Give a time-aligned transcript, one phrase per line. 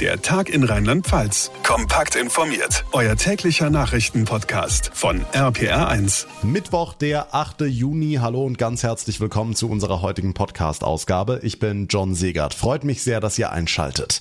[0.00, 1.52] Der Tag in Rheinland-Pfalz.
[1.62, 2.84] Kompakt informiert.
[2.90, 6.26] Euer täglicher Nachrichtenpodcast von RPR1.
[6.42, 7.60] Mittwoch, der 8.
[7.60, 8.18] Juni.
[8.20, 11.38] Hallo und ganz herzlich willkommen zu unserer heutigen Podcast-Ausgabe.
[11.44, 12.54] Ich bin John Segert.
[12.54, 14.20] Freut mich sehr, dass ihr einschaltet.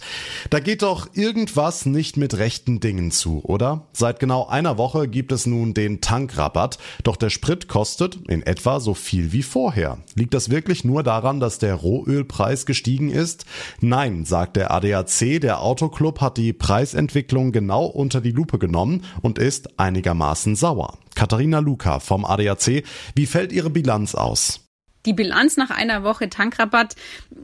[0.51, 3.87] Da geht doch irgendwas nicht mit rechten Dingen zu, oder?
[3.93, 6.77] Seit genau einer Woche gibt es nun den Tankrabatt.
[7.01, 9.97] Doch der Sprit kostet in etwa so viel wie vorher.
[10.13, 13.45] Liegt das wirklich nur daran, dass der Rohölpreis gestiegen ist?
[13.81, 19.39] Nein, sagt der ADAC, der Autoclub hat die Preisentwicklung genau unter die Lupe genommen und
[19.39, 20.97] ist einigermaßen sauer.
[21.15, 22.83] Katharina Luca vom ADAC,
[23.15, 24.62] wie fällt Ihre Bilanz aus?
[25.05, 26.95] Die Bilanz nach einer Woche Tankrabatt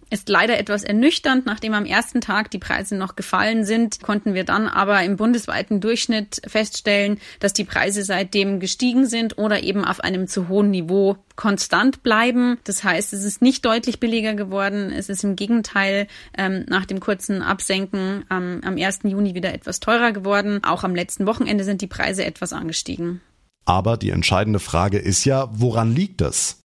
[0.09, 1.45] ist leider etwas ernüchternd.
[1.45, 5.81] Nachdem am ersten Tag die Preise noch gefallen sind, konnten wir dann aber im bundesweiten
[5.81, 11.17] Durchschnitt feststellen, dass die Preise seitdem gestiegen sind oder eben auf einem zu hohen Niveau
[11.35, 12.59] konstant bleiben.
[12.63, 14.91] Das heißt, es ist nicht deutlich billiger geworden.
[14.91, 18.99] Es ist im Gegenteil ähm, nach dem kurzen Absenken ähm, am 1.
[19.03, 20.63] Juni wieder etwas teurer geworden.
[20.63, 23.21] Auch am letzten Wochenende sind die Preise etwas angestiegen.
[23.65, 26.59] Aber die entscheidende Frage ist ja, woran liegt es?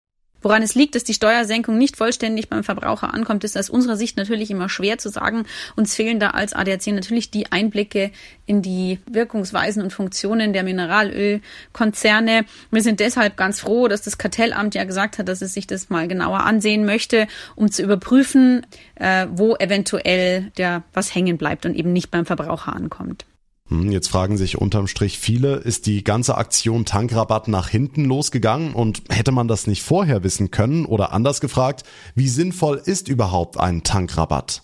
[0.43, 4.17] Woran es liegt, dass die Steuersenkung nicht vollständig beim Verbraucher ankommt, ist aus unserer Sicht
[4.17, 5.45] natürlich immer schwer zu sagen.
[5.77, 8.11] Uns fehlen da als ADAC natürlich die Einblicke
[8.47, 12.45] in die Wirkungsweisen und Funktionen der Mineralölkonzerne.
[12.71, 15.91] Wir sind deshalb ganz froh, dass das Kartellamt ja gesagt hat, dass es sich das
[15.91, 21.75] mal genauer ansehen möchte, um zu überprüfen, äh, wo eventuell der was hängen bleibt und
[21.75, 23.25] eben nicht beim Verbraucher ankommt.
[23.73, 28.75] Hm, jetzt fragen sich unterm Strich viele, ist die ganze Aktion Tankrabatt nach hinten losgegangen
[28.75, 33.59] und hätte man das nicht vorher wissen können oder anders gefragt, wie sinnvoll ist überhaupt
[33.59, 34.63] ein Tankrabatt?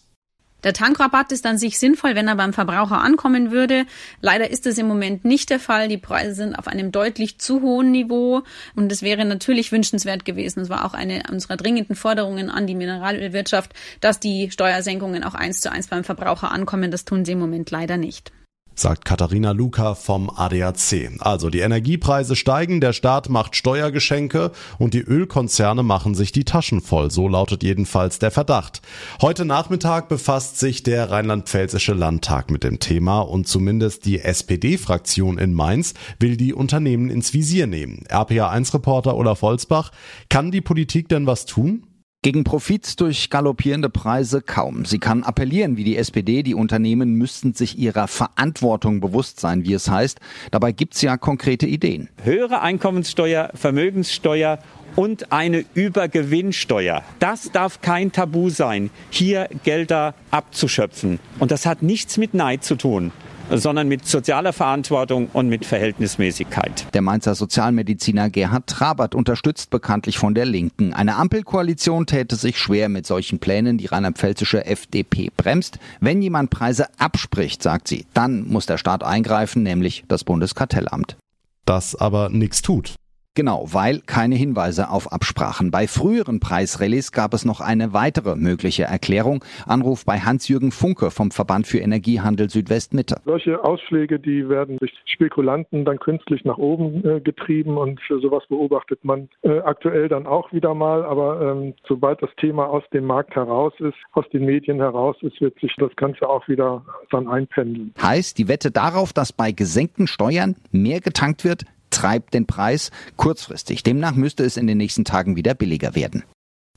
[0.65, 3.87] Der Tankrabatt ist an sich sinnvoll, wenn er beim Verbraucher ankommen würde.
[4.21, 5.89] Leider ist das im Moment nicht der Fall.
[5.89, 8.43] Die Preise sind auf einem deutlich zu hohen Niveau
[8.75, 10.61] und es wäre natürlich wünschenswert gewesen.
[10.61, 15.61] Es war auch eine unserer dringenden Forderungen an die Mineralölwirtschaft, dass die Steuersenkungen auch eins
[15.61, 16.91] zu eins beim Verbraucher ankommen.
[16.91, 18.33] Das tun sie im Moment leider nicht
[18.79, 21.11] sagt Katharina Luca vom ADAC.
[21.21, 26.81] Also die Energiepreise steigen, der Staat macht Steuergeschenke und die Ölkonzerne machen sich die Taschen
[26.81, 27.11] voll.
[27.11, 28.81] So lautet jedenfalls der Verdacht.
[29.21, 35.55] Heute Nachmittag befasst sich der rheinland-pfälzische Landtag mit dem Thema und zumindest die SPD-Fraktion in
[35.55, 38.05] Mainz will die Unternehmen ins Visier nehmen.
[38.09, 39.91] RPA1-Reporter Olaf Holzbach,
[40.29, 41.88] kann die Politik denn was tun?
[42.23, 44.85] Gegen Profit durch galoppierende Preise kaum.
[44.85, 49.73] Sie kann appellieren wie die SPD, die Unternehmen müssten sich ihrer Verantwortung bewusst sein, wie
[49.73, 50.19] es heißt.
[50.51, 52.09] Dabei gibt es ja konkrete Ideen.
[52.25, 54.59] Höhere Einkommenssteuer, Vermögenssteuer
[54.97, 57.05] und eine Übergewinnsteuer.
[57.21, 61.21] Das darf kein Tabu sein, hier Gelder abzuschöpfen.
[61.39, 63.13] Und das hat nichts mit Neid zu tun
[63.51, 66.87] sondern mit sozialer Verantwortung und mit Verhältnismäßigkeit.
[66.95, 70.93] Der Mainzer Sozialmediziner Gerhard Trabert unterstützt bekanntlich von der Linken.
[70.93, 73.79] Eine Ampelkoalition täte sich schwer mit solchen Plänen.
[73.79, 75.79] Die rheinland-pfälzische FDP bremst.
[76.01, 81.17] Wenn jemand Preise abspricht, sagt sie, dann muss der Staat eingreifen, nämlich das Bundeskartellamt.
[81.65, 82.95] Das aber nichts tut.
[83.39, 85.71] Genau, weil keine Hinweise auf Absprachen.
[85.71, 89.45] Bei früheren Preisrallyes gab es noch eine weitere mögliche Erklärung.
[89.65, 93.21] Anruf bei Hans-Jürgen Funke vom Verband für Energiehandel Südwest-Mitte.
[93.25, 98.43] Solche Ausschläge, die werden durch Spekulanten dann künstlich nach oben äh, getrieben und für sowas
[98.49, 101.05] beobachtet man äh, aktuell dann auch wieder mal.
[101.05, 105.41] Aber ähm, sobald das Thema aus dem Markt heraus ist, aus den Medien heraus ist,
[105.41, 107.95] wird sich das Ganze auch wieder dann einpendeln.
[108.03, 113.83] Heißt, die Wette darauf, dass bei gesenkten Steuern mehr getankt wird, treibt den Preis kurzfristig.
[113.83, 116.25] Demnach müsste es in den nächsten Tagen wieder billiger werden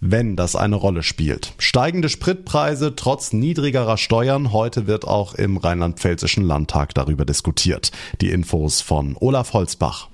[0.01, 1.53] wenn das eine Rolle spielt.
[1.59, 4.51] Steigende Spritpreise trotz niedrigerer Steuern.
[4.51, 7.91] Heute wird auch im Rheinland-Pfälzischen Landtag darüber diskutiert.
[8.19, 10.09] Die Infos von Olaf Holzbach.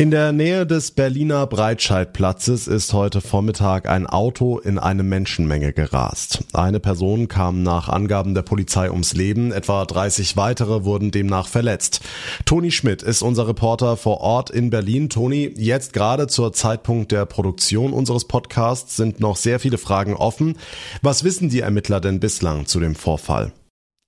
[0.00, 6.42] In der Nähe des Berliner Breitscheidplatzes ist heute Vormittag ein Auto in eine Menschenmenge gerast.
[6.54, 12.00] Eine Person kam nach Angaben der Polizei ums Leben, etwa 30 weitere wurden demnach verletzt.
[12.46, 15.10] Toni Schmidt ist unser Reporter vor Ort in Berlin.
[15.10, 20.56] Toni, jetzt gerade zur Zeitpunkt der Produktion unseres Podcasts sind noch sehr viele Fragen offen.
[21.02, 23.52] Was wissen die Ermittler denn bislang zu dem Vorfall?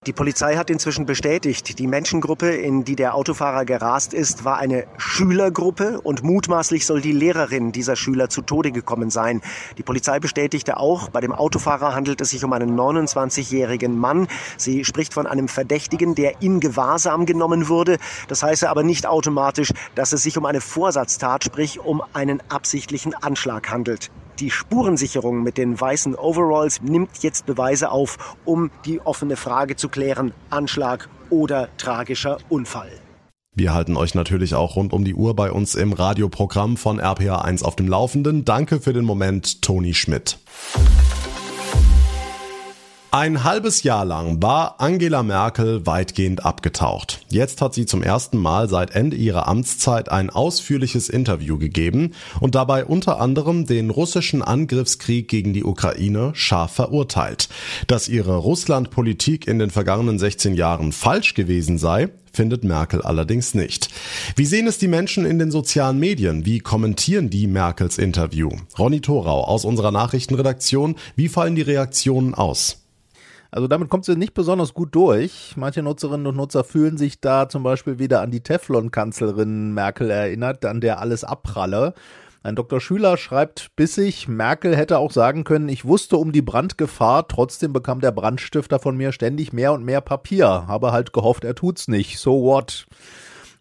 [0.08, 4.88] Die Polizei hat inzwischen bestätigt, die Menschengruppe, in die der Autofahrer gerast ist, war eine
[4.96, 9.42] Schülergruppe und mutmaßlich soll die Lehrerin dieser Schüler zu Tode gekommen sein.
[9.78, 14.26] Die Polizei bestätigte auch, bei dem Autofahrer handelt es sich um einen 29-jährigen Mann.
[14.56, 17.98] Sie spricht von einem Verdächtigen, der in Gewahrsam genommen wurde.
[18.26, 23.14] Das heiße aber nicht automatisch, dass es sich um eine Vorsatztat, sprich um einen absichtlichen
[23.14, 24.10] Anschlag handelt.
[24.38, 29.88] Die Spurensicherung mit den weißen Overalls nimmt jetzt Beweise auf, um die offene Frage zu
[29.88, 32.90] klären, Anschlag oder tragischer Unfall.
[33.54, 37.62] Wir halten euch natürlich auch rund um die Uhr bei uns im Radioprogramm von RPA1
[37.62, 38.46] auf dem Laufenden.
[38.46, 40.38] Danke für den Moment, Toni Schmidt.
[43.14, 47.26] Ein halbes Jahr lang war Angela Merkel weitgehend abgetaucht.
[47.28, 52.54] Jetzt hat sie zum ersten Mal seit Ende ihrer Amtszeit ein ausführliches Interview gegeben und
[52.54, 57.50] dabei unter anderem den russischen Angriffskrieg gegen die Ukraine scharf verurteilt.
[57.86, 63.90] Dass ihre Russlandpolitik in den vergangenen 16 Jahren falsch gewesen sei, findet Merkel allerdings nicht.
[64.36, 66.46] Wie sehen es die Menschen in den sozialen Medien?
[66.46, 68.48] Wie kommentieren die Merkels Interview?
[68.78, 70.96] Ronny Thorau aus unserer Nachrichtenredaktion.
[71.14, 72.81] Wie fallen die Reaktionen aus?
[73.54, 75.52] Also damit kommt sie nicht besonders gut durch.
[75.56, 80.64] Manche Nutzerinnen und Nutzer fühlen sich da zum Beispiel wieder an die Teflon-Kanzlerin Merkel erinnert,
[80.64, 81.92] an der alles abpralle.
[82.42, 82.80] Ein Dr.
[82.80, 88.00] Schüler schreibt bissig, Merkel hätte auch sagen können, ich wusste um die Brandgefahr, trotzdem bekam
[88.00, 92.18] der Brandstifter von mir ständig mehr und mehr Papier, habe halt gehofft, er tut's nicht.
[92.18, 92.86] So what?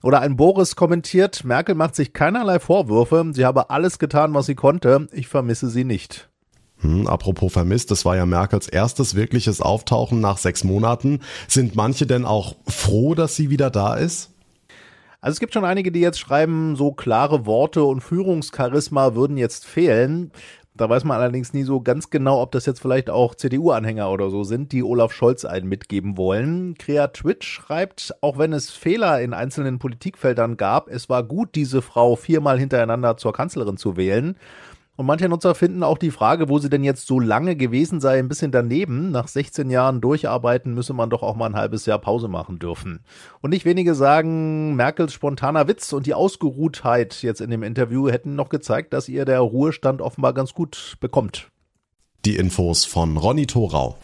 [0.02, 4.56] Oder ein Boris kommentiert, Merkel macht sich keinerlei Vorwürfe, sie habe alles getan, was sie
[4.56, 6.31] konnte, ich vermisse sie nicht.
[6.82, 11.20] Hm, apropos vermisst, das war ja Merkels erstes wirkliches Auftauchen nach sechs Monaten.
[11.48, 14.32] Sind manche denn auch froh, dass sie wieder da ist?
[15.22, 19.68] Also es gibt schon einige, die jetzt schreiben, so klare Worte und Führungscharisma würden jetzt
[19.68, 20.32] fehlen.
[20.74, 24.32] Da weiß man allerdings nie so ganz genau, ob das jetzt vielleicht auch CDU-Anhänger oder
[24.32, 26.76] so sind, die Olaf Scholz einen mitgeben wollen.
[26.76, 31.84] Crea Twitch schreibt, auch wenn es Fehler in einzelnen Politikfeldern gab, es war gut, diese
[31.84, 34.38] Frau viermal hintereinander zur Kanzlerin zu wählen.
[35.02, 38.20] Und manche Nutzer finden auch die Frage, wo sie denn jetzt so lange gewesen sei,
[38.20, 39.10] ein bisschen daneben.
[39.10, 43.00] Nach 16 Jahren durcharbeiten müsse man doch auch mal ein halbes Jahr Pause machen dürfen.
[43.42, 48.36] Und nicht wenige sagen, Merkels spontaner Witz und die Ausgeruhtheit jetzt in dem Interview hätten
[48.36, 51.50] noch gezeigt, dass ihr der Ruhestand offenbar ganz gut bekommt.
[52.24, 53.98] Die Infos von Ronny Thorau.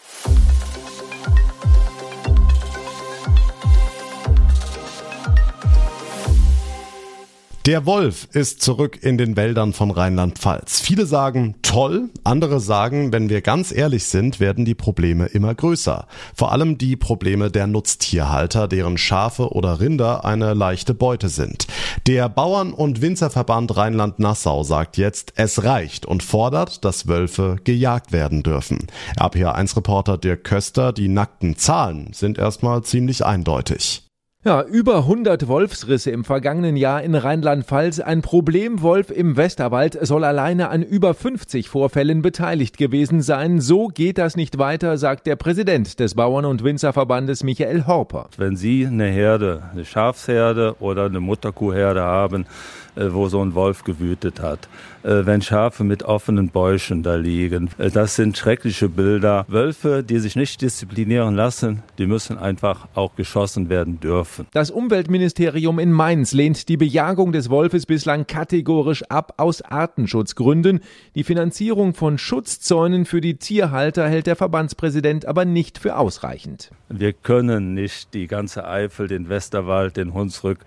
[7.67, 10.79] Der Wolf ist zurück in den Wäldern von Rheinland-Pfalz.
[10.79, 16.07] Viele sagen toll, andere sagen, wenn wir ganz ehrlich sind, werden die Probleme immer größer.
[16.33, 21.67] Vor allem die Probleme der Nutztierhalter, deren Schafe oder Rinder eine leichte Beute sind.
[22.07, 28.43] Der Bauern- und Winzerverband Rheinland-Nassau sagt jetzt, es reicht und fordert, dass Wölfe gejagt werden
[28.43, 28.87] dürfen.
[29.17, 34.06] RPA1-Reporter Dirk Köster, die nackten Zahlen sind erstmal ziemlich eindeutig.
[34.47, 37.99] Ja, über 100 Wolfsrisse im vergangenen Jahr in Rheinland-Pfalz.
[37.99, 43.59] Ein Problemwolf im Westerwald soll alleine an über 50 Vorfällen beteiligt gewesen sein.
[43.59, 48.29] So geht das nicht weiter, sagt der Präsident des Bauern- und Winzerverbandes Michael Horper.
[48.37, 52.45] Wenn Sie eine Herde, eine Schafsherde oder eine Mutterkuhherde haben,
[52.97, 54.67] wo so ein Wolf gewütet hat.
[55.07, 57.69] Äh, wenn Schafe mit offenen Bäuchen da liegen.
[57.77, 59.45] Äh, das sind schreckliche Bilder.
[59.47, 64.47] Wölfe, die sich nicht disziplinieren lassen, die müssen einfach auch geschossen werden dürfen.
[64.51, 70.81] Das Umweltministerium in Mainz lehnt die Bejagung des Wolfes bislang kategorisch ab aus Artenschutzgründen.
[71.15, 76.71] Die Finanzierung von Schutzzäunen für die Tierhalter hält der Verbandspräsident aber nicht für ausreichend.
[76.89, 80.59] Wir können nicht die ganze Eifel, den Westerwald, den Hunsrück,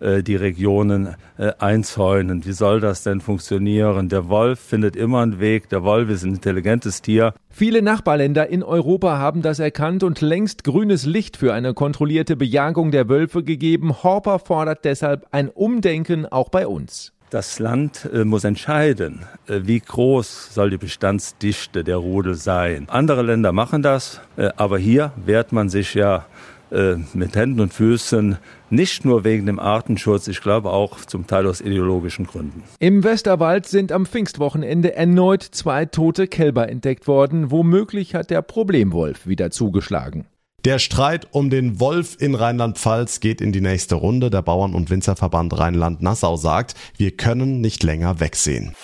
[0.00, 1.14] die Regionen
[1.60, 2.44] ein einzäunen.
[2.44, 4.08] Wie soll das denn funktionieren?
[4.08, 5.68] Der Wolf findet immer einen Weg.
[5.68, 7.34] Der Wolf ist ein intelligentes Tier.
[7.50, 12.90] Viele Nachbarländer in Europa haben das erkannt und längst grünes Licht für eine kontrollierte Bejagung
[12.90, 14.02] der Wölfe gegeben.
[14.02, 17.12] Horper fordert deshalb ein Umdenken auch bei uns.
[17.30, 22.86] Das Land äh, muss entscheiden, äh, wie groß soll die Bestandsdichte der Rudel sein.
[22.88, 26.24] Andere Länder machen das, äh, aber hier wehrt man sich ja
[26.70, 28.38] äh, mit Händen und Füßen,
[28.70, 32.62] nicht nur wegen dem Artenschutz, ich glaube auch zum Teil aus ideologischen Gründen.
[32.78, 37.50] Im Westerwald sind am Pfingstwochenende erneut zwei tote Kälber entdeckt worden.
[37.50, 40.26] Womöglich hat der Problemwolf wieder zugeschlagen.
[40.64, 44.28] Der Streit um den Wolf in Rheinland-Pfalz geht in die nächste Runde.
[44.28, 48.74] Der Bauern- und Winzerverband Rheinland-Nassau sagt, wir können nicht länger wegsehen.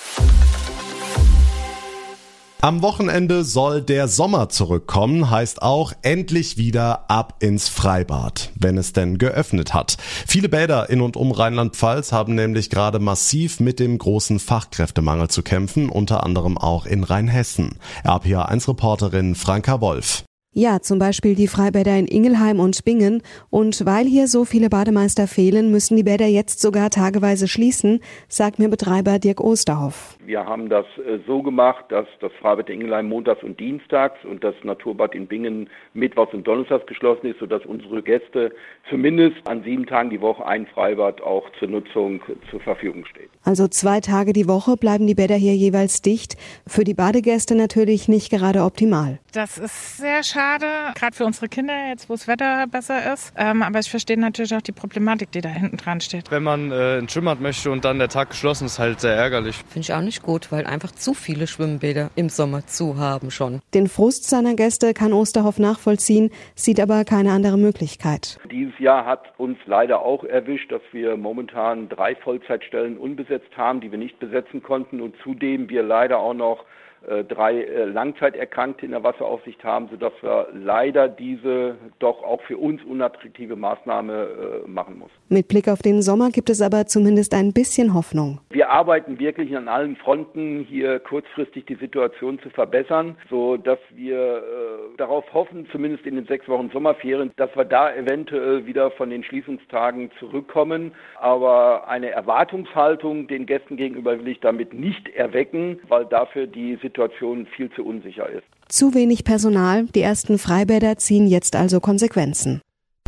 [2.65, 8.95] Am Wochenende soll der Sommer zurückkommen, heißt auch endlich wieder ab ins Freibad, wenn es
[8.95, 9.99] denn geöffnet hat.
[10.27, 15.43] Viele Bäder in und um Rheinland-Pfalz haben nämlich gerade massiv mit dem großen Fachkräftemangel zu
[15.43, 17.77] kämpfen, unter anderem auch in Rheinhessen.
[18.03, 20.25] RPA1-Reporterin Franka Wolf.
[20.57, 23.23] Ja, zum Beispiel die Freibäder in Ingelheim und Bingen.
[23.51, 28.61] Und weil hier so viele Bademeister fehlen, müssen die Bäder jetzt sogar tageweise schließen, sagt
[28.61, 30.17] mir Betreiber Dirk Osterhoff.
[30.25, 34.55] Wir haben das äh, so gemacht, dass das Freibad Ingelheim montags und dienstags und das
[34.63, 38.53] Naturbad in Bingen mittwochs und donnerstags geschlossen ist, sodass unsere Gäste
[38.89, 42.21] zumindest an sieben Tagen die Woche ein Freibad auch zur Nutzung
[42.53, 43.29] zur Verfügung steht.
[43.43, 46.37] Also zwei Tage die Woche bleiben die Bäder hier jeweils dicht.
[46.65, 49.19] Für die Badegäste natürlich nicht gerade optimal.
[49.35, 53.35] Das ist sehr schade, gerade für unsere Kinder, jetzt wo das Wetter besser ist.
[53.37, 56.31] Ähm, aber ich verstehe natürlich auch die Problematik, die da hinten dran steht.
[56.31, 59.57] Wenn man äh, ins Schwimmbad möchte und dann der Tag geschlossen ist, halt sehr ärgerlich.
[59.57, 63.61] Finde ich auch nicht gut, weil einfach zu viele Schwimmbäder im Sommer zu haben schon.
[63.75, 68.39] Den Frust seiner Gäste kann Osterhoff nachvollziehen, sieht aber keine andere Möglichkeit.
[68.53, 73.91] Dieses Jahr hat uns leider auch erwischt, dass wir momentan drei Vollzeitstellen unbesetzt haben, die
[73.91, 76.65] wir nicht besetzen konnten und zudem wir leider auch noch
[77.25, 82.83] drei äh, Langzeiterkrankte in der Wasseraufsicht haben, sodass wir leider diese doch auch für uns
[82.85, 85.11] unattraktive Maßnahme äh, machen muss.
[85.29, 88.41] Mit Blick auf den Sommer gibt es aber zumindest ein bisschen Hoffnung.
[88.55, 94.17] Wir arbeiten wirklich an allen Fronten, hier kurzfristig die Situation zu verbessern, so dass wir
[94.17, 99.11] äh, darauf hoffen, zumindest in den sechs Wochen Sommerferien, dass wir da eventuell wieder von
[99.11, 100.93] den Schließungstagen zurückkommen.
[101.21, 106.95] Aber eine Erwartungshaltung den Gästen gegenüber will ich damit nicht erwecken, weil dafür die Situation
[106.95, 108.45] Situation viel zu unsicher ist.
[108.69, 112.61] Zu wenig Personal, die ersten Freibäder ziehen jetzt also Konsequenzen.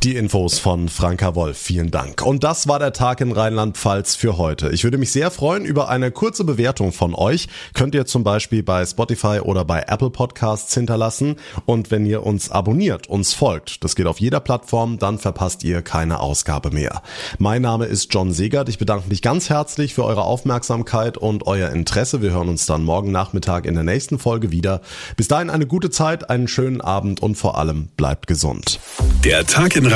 [0.07, 1.59] Die Infos von Franka Wolf.
[1.59, 2.25] Vielen Dank.
[2.25, 4.69] Und das war der Tag in Rheinland-Pfalz für heute.
[4.69, 7.49] Ich würde mich sehr freuen über eine kurze Bewertung von euch.
[7.75, 11.35] Könnt ihr zum Beispiel bei Spotify oder bei Apple Podcasts hinterlassen.
[11.65, 15.83] Und wenn ihr uns abonniert, uns folgt, das geht auf jeder Plattform, dann verpasst ihr
[15.83, 17.03] keine Ausgabe mehr.
[17.41, 18.69] Mein Name ist John Segert.
[18.69, 22.23] Ich bedanke mich ganz herzlich für eure Aufmerksamkeit und euer Interesse.
[22.23, 24.83] Wir hören uns dann morgen Nachmittag in der nächsten Folge wieder.
[25.17, 28.79] Bis dahin eine gute Zeit, einen schönen Abend und vor allem bleibt gesund.
[29.25, 29.96] Der Tag in